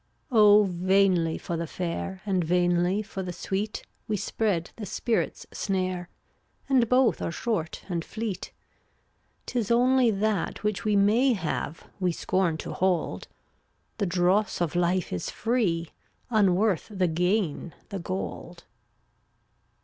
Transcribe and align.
3 0.29 0.35
83 0.39 0.39
Oh, 0.39 0.63
vainly 0.63 1.37
for 1.37 1.55
the 1.57 1.67
fair 1.67 2.21
And 2.25 2.43
vainly 2.43 3.03
for 3.03 3.21
the 3.21 3.31
sweet, 3.31 3.83
We 4.07 4.17
spread 4.17 4.71
the 4.77 4.87
spirit's 4.87 5.45
snare; 5.53 6.09
And 6.67 6.89
both 6.89 7.21
are 7.21 7.31
short 7.31 7.85
and 7.87 8.03
fleet. 8.03 8.51
'Tis 9.45 9.69
only 9.69 10.09
that 10.09 10.63
which 10.63 10.83
we 10.83 10.95
May 10.95 11.33
have 11.33 11.87
we 11.99 12.11
scorn 12.11 12.57
to 12.65 12.73
hold; 12.73 13.27
The 13.99 14.07
dross 14.07 14.59
of 14.59 14.75
life 14.75 15.13
is 15.13 15.29
free, 15.29 15.91
Unworth 16.31 16.87
the 16.89 17.07
gain 17.07 17.75
the 17.89 17.99
gold. 17.99 18.63